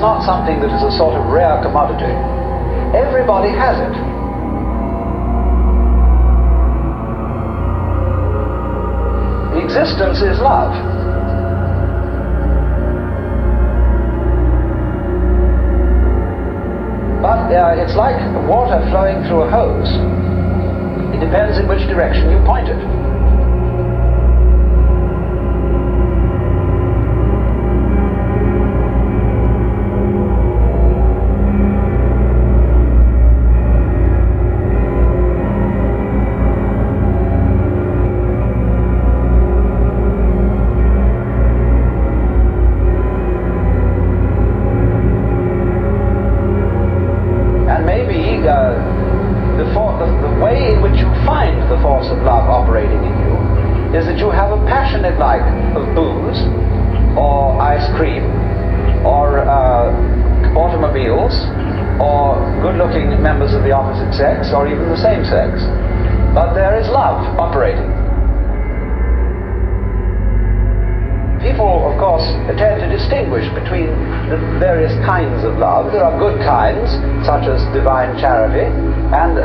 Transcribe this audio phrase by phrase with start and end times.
[0.00, 2.08] not something that is a sort of rare commodity.
[2.96, 3.94] Everybody has it.
[9.62, 10.72] Existence is love.
[17.20, 18.16] But uh, it's like
[18.48, 19.92] water flowing through a hose.
[21.14, 23.09] It depends in which direction you point it.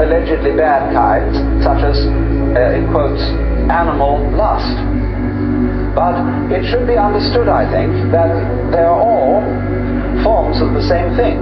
[0.05, 1.35] Allegedly bad kinds,
[1.65, 1.97] such as,
[2.53, 3.21] uh, in quotes,
[3.73, 4.77] animal lust.
[5.95, 6.15] But
[6.51, 8.29] it should be understood, I think, that
[8.71, 9.41] they are all
[10.23, 11.41] forms of the same thing.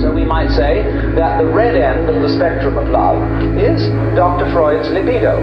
[0.00, 0.84] So we might say
[1.16, 3.18] that the red end of the spectrum of love
[3.58, 4.50] is Dr.
[4.52, 5.42] Freud's libido.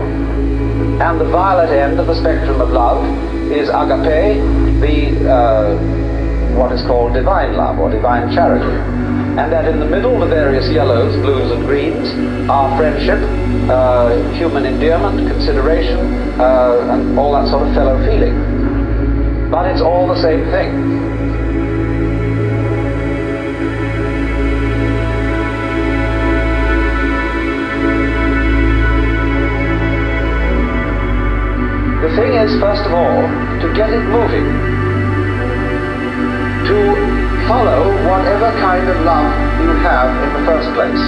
[1.01, 3.03] And the violet end of the spectrum of love
[3.51, 4.39] is agape,
[4.80, 5.94] the uh,
[6.56, 8.66] what is called divine love or divine charity.
[9.36, 12.07] And that in the middle, the various yellows, blues, and greens
[12.50, 13.19] are friendship,
[13.69, 16.00] uh, human endearment, consideration,
[16.40, 19.52] uh, and all that sort of fellow feeling.
[19.52, 20.72] But it's all the same thing.
[32.02, 33.22] The thing is, first of all,
[33.60, 34.75] to get it moving,
[36.66, 36.78] to
[37.46, 39.30] follow whatever kind of love
[39.62, 41.04] you have in the first place.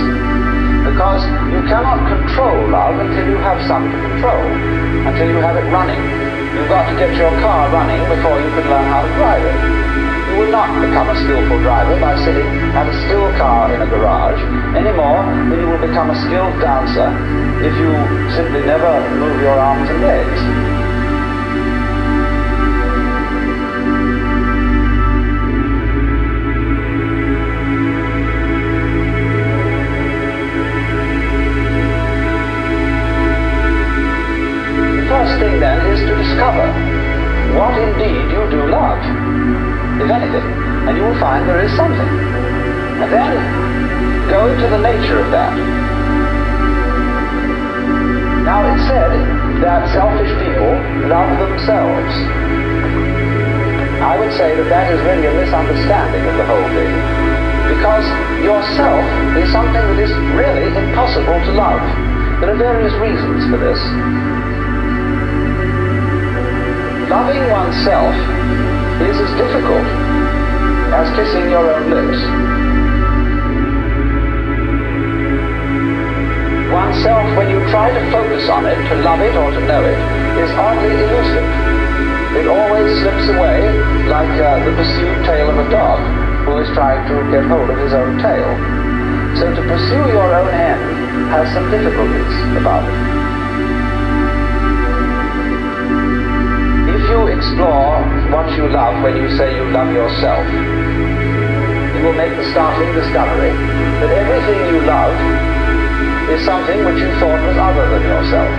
[0.85, 4.45] Because you cannot control love until you have some to control,
[5.09, 5.99] until you have it running.
[6.53, 9.57] You've got to get your car running before you can learn how to drive it.
[10.29, 13.89] You will not become a skillful driver by sitting at a still car in a
[13.89, 14.41] garage
[14.77, 17.09] any more than you will become a skilled dancer
[17.65, 17.89] if you
[18.37, 20.76] simply never move your arms and legs.
[45.31, 45.53] That.
[48.47, 49.11] Now it's said
[49.61, 50.71] that selfish people
[51.09, 52.13] love themselves.
[53.99, 56.93] I would say that that is really a misunderstanding of the whole thing.
[57.75, 58.07] Because
[58.39, 59.03] yourself
[59.35, 61.83] is something that is really impossible to love.
[62.39, 63.81] There are various reasons for this.
[67.09, 68.15] Loving oneself
[69.01, 69.87] is as difficult
[70.93, 72.66] as kissing your own lips.
[76.87, 79.99] Oneself, when you try to focus on it, to love it or to know it,
[80.39, 81.43] is oddly elusive.
[82.39, 83.59] It always slips away
[84.07, 85.99] like uh, the pursued tail of a dog
[86.47, 88.47] who is trying to get hold of his own tail.
[89.35, 92.95] So to pursue your own end has some difficulties about it.
[96.87, 97.99] If you explore
[98.31, 103.51] what you love when you say you love yourself, you will make the startling discovery
[103.51, 105.56] that everything you love
[106.29, 108.51] is something which you thought was other than yourself.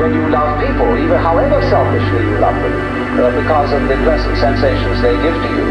[0.00, 4.36] When you love people, even however selfishly you love them, uh, because of the pleasant
[4.38, 5.68] sensations they give to you,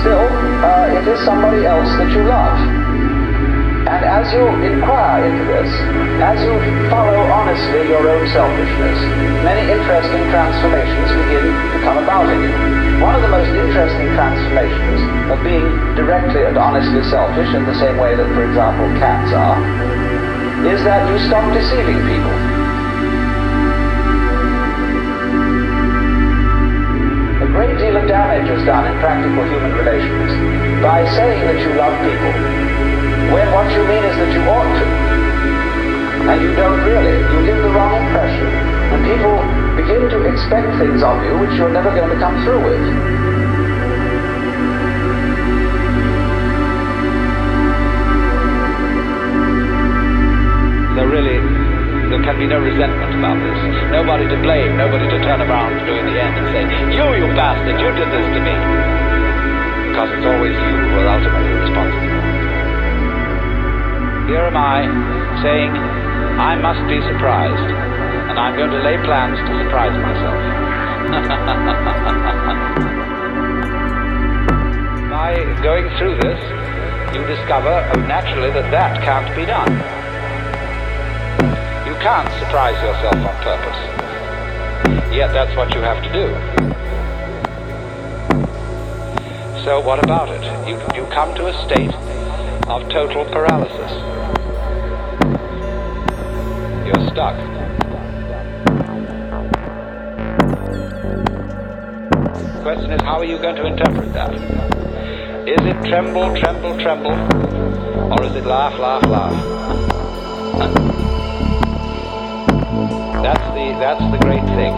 [0.00, 0.26] still,
[0.64, 2.77] uh, it is somebody else that you love.
[3.98, 5.66] And as you inquire into this,
[6.22, 6.54] as you
[6.86, 8.94] follow honestly your own selfishness,
[9.42, 12.54] many interesting transformations begin to come about in you.
[13.02, 15.02] One of the most interesting transformations
[15.34, 15.66] of being
[15.98, 19.58] directly and honestly selfish in the same way that, for example, cats are,
[20.62, 22.36] is that you stop deceiving people.
[27.42, 30.30] A great deal of damage is done in practical human relations
[30.86, 32.67] by saying that you love people
[33.32, 34.86] when what you mean is that you ought to.
[36.28, 37.16] And you don't really.
[37.32, 38.48] You give the wrong impression.
[38.92, 39.36] And people
[39.76, 43.28] begin to expect things of you which you're never going to come through with.
[50.98, 51.38] there really,
[52.10, 53.58] there can be no resentment about this.
[53.94, 57.30] Nobody to blame, nobody to turn around to in the end and say, you, you
[57.38, 58.54] bastard, you did this to me.
[59.94, 62.17] Because it's always you who are ultimately responsible.
[64.28, 64.82] Here am I,
[65.40, 67.64] saying, I must be surprised,
[68.28, 70.36] and I'm going to lay plans to surprise myself.
[75.08, 75.32] By
[75.64, 76.36] going through this,
[77.16, 79.72] you discover, naturally, that that can't be done.
[81.88, 83.80] You can't surprise yourself on purpose.
[85.10, 86.28] Yet that's what you have to do.
[89.64, 90.44] So what about it?
[90.68, 91.94] You, you come to a state
[92.68, 94.17] of total paralysis.
[97.18, 97.34] Stuck.
[102.54, 104.32] The question is, how are you going to interpret that?
[105.48, 107.18] Is it tremble, tremble, tremble?
[108.12, 109.34] Or is it laugh, laugh, laugh?
[113.24, 114.74] That's the, that's the great thing.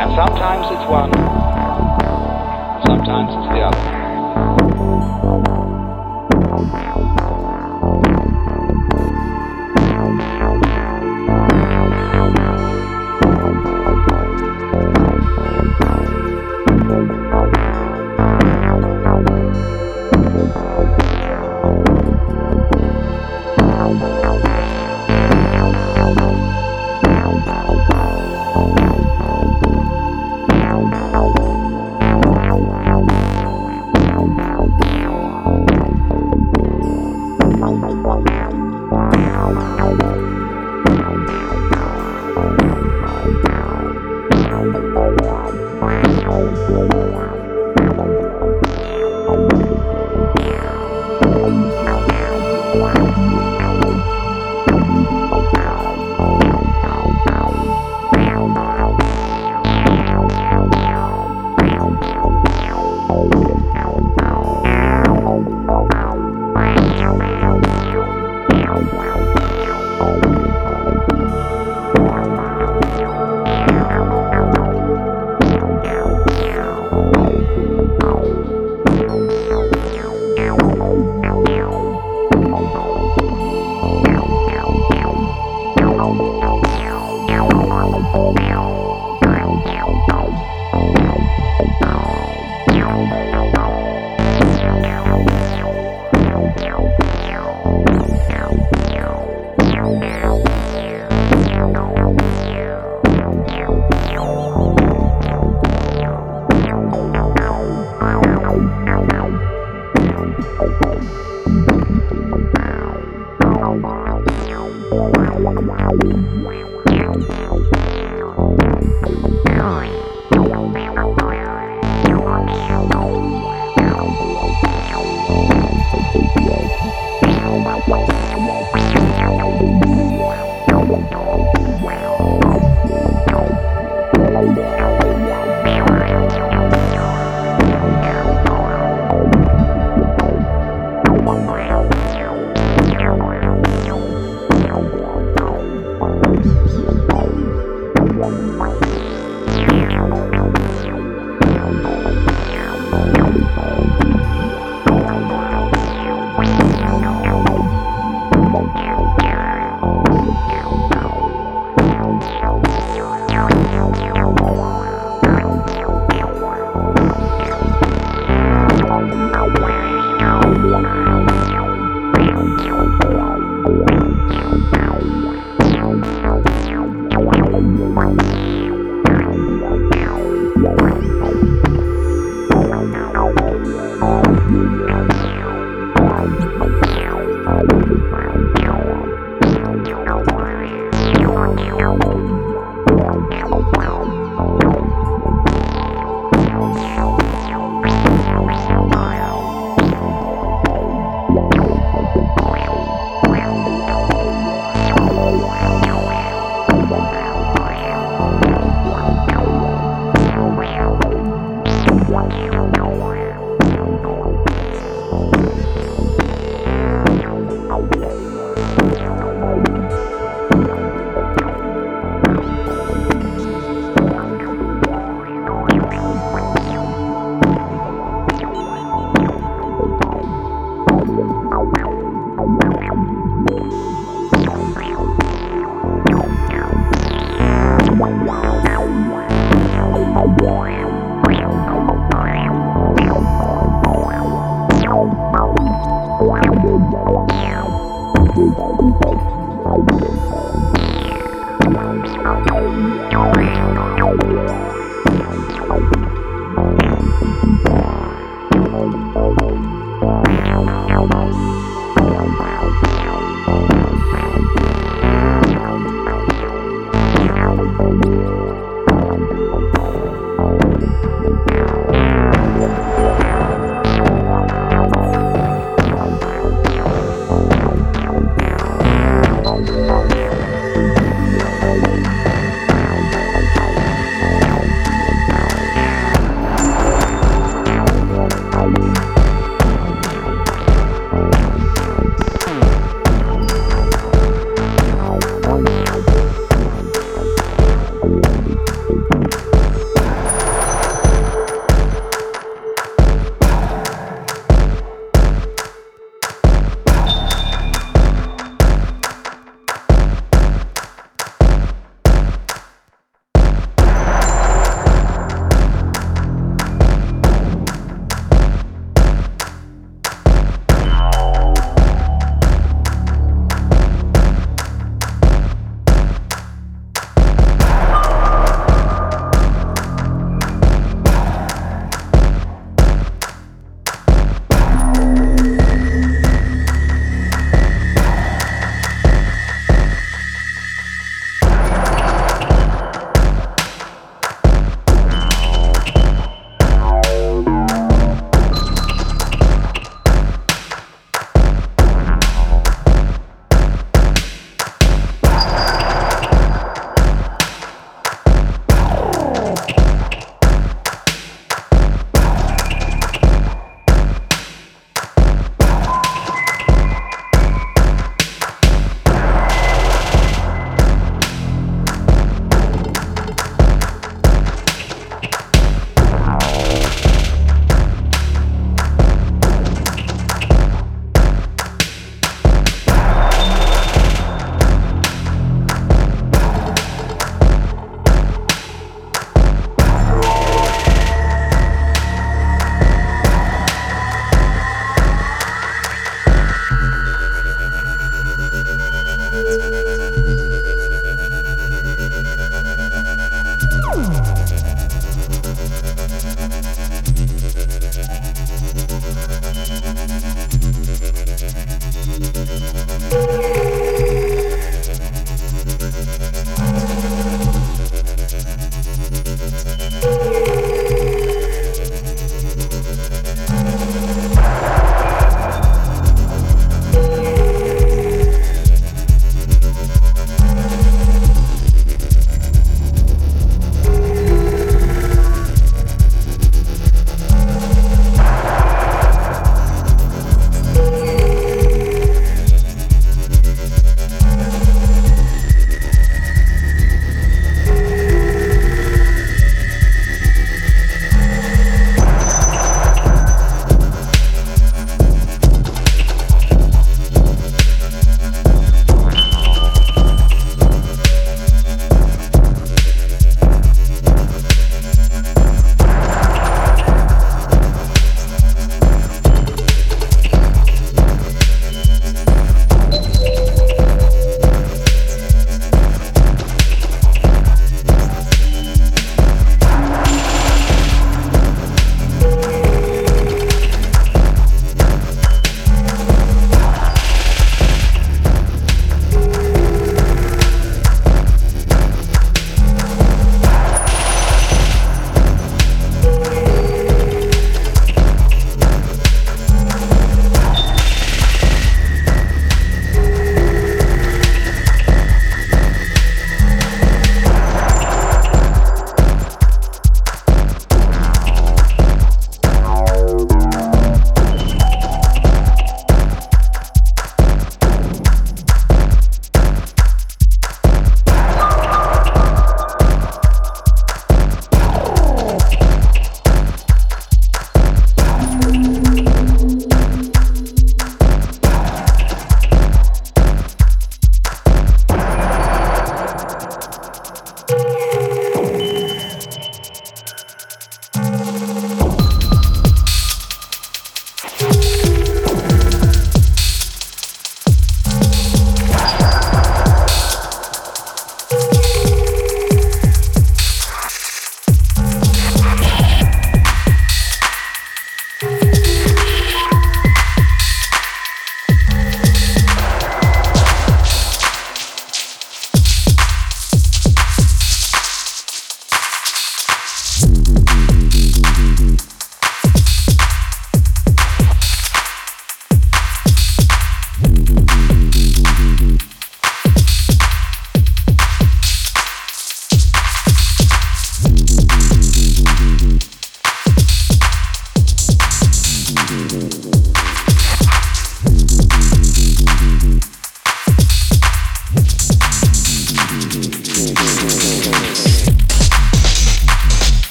[0.00, 1.12] And sometimes it's one,
[2.86, 3.93] sometimes it's the other.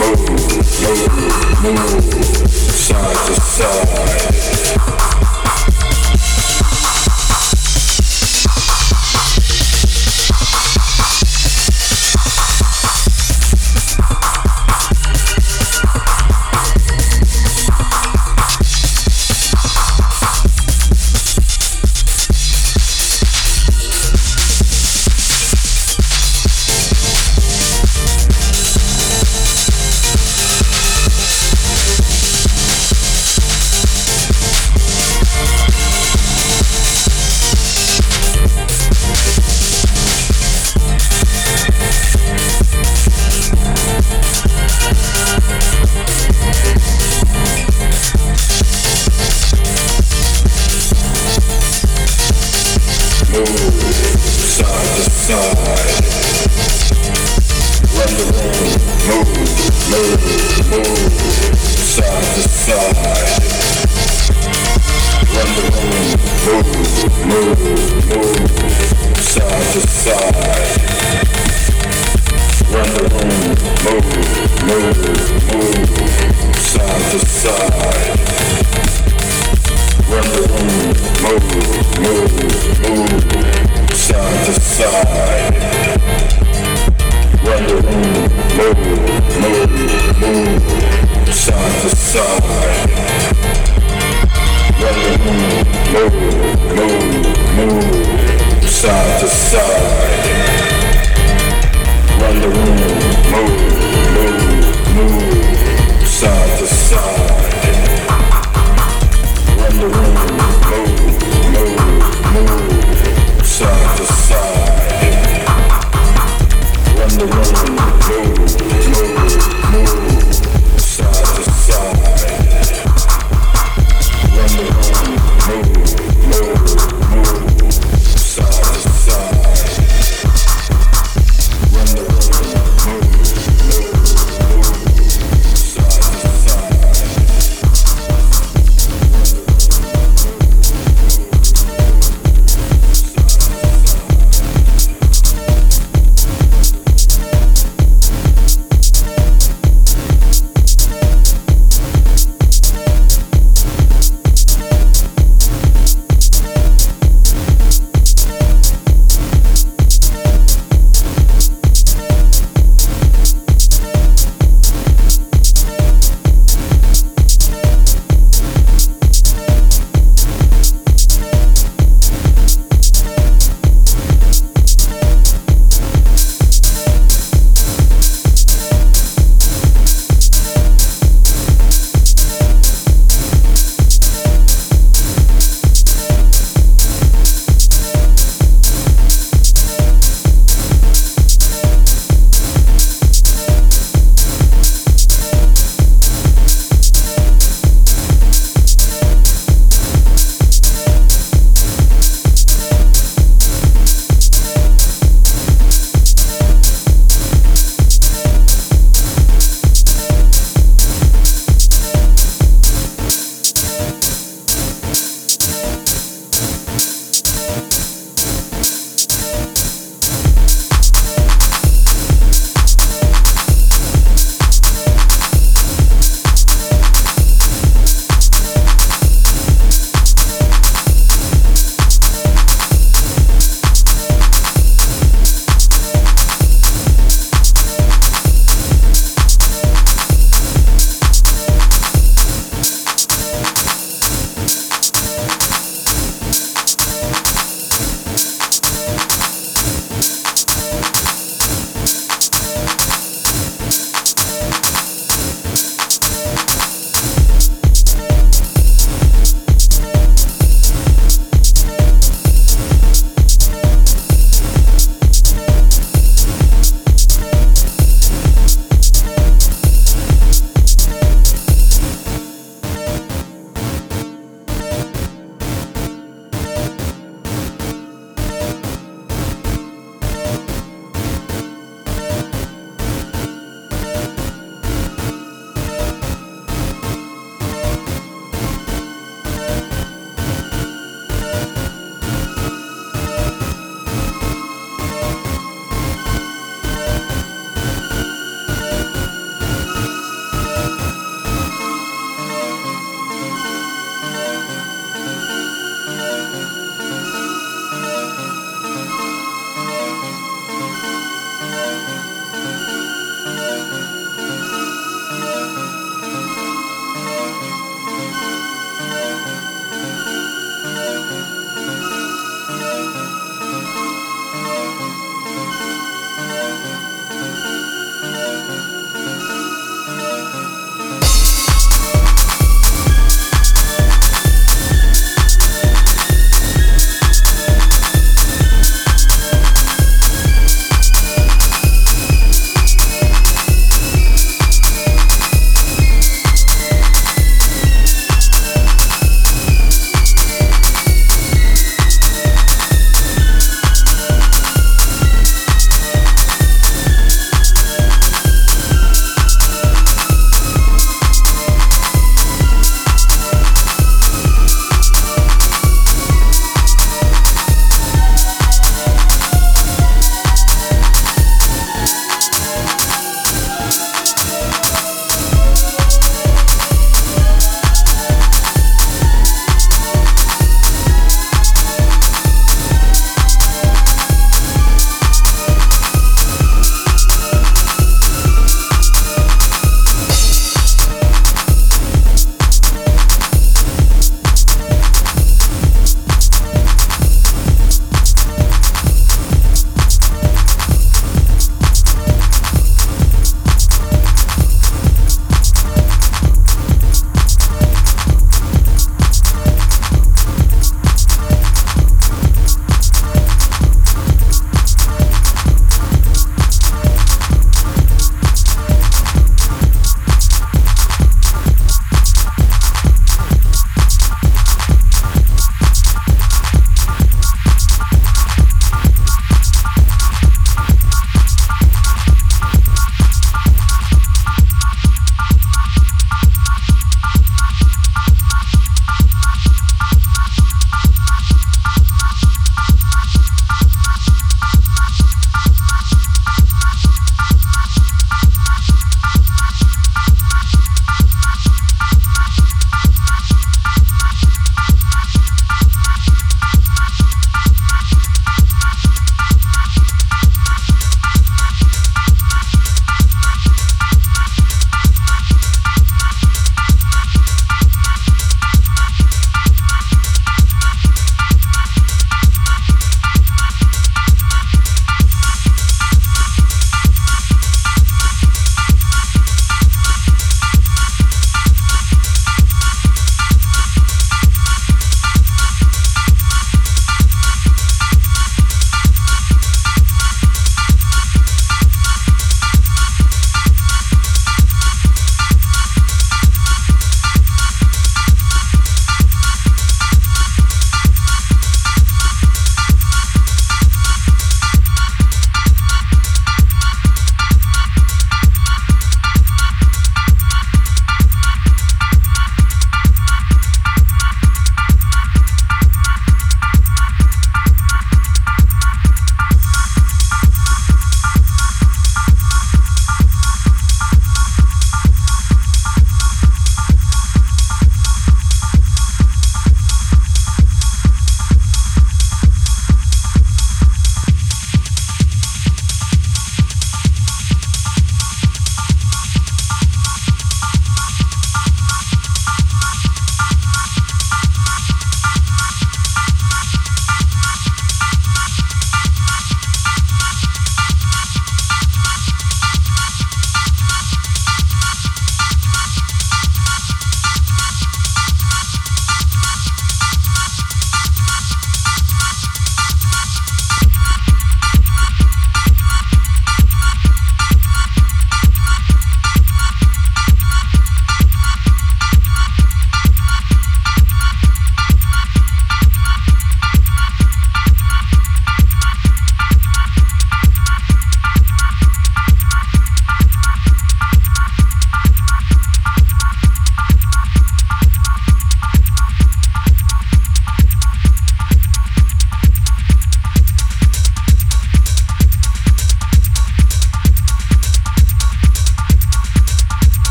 [0.00, 0.30] move,
[0.80, 4.59] move, move, side to side.